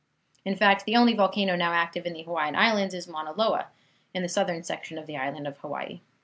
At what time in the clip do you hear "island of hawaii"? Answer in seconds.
5.17-6.01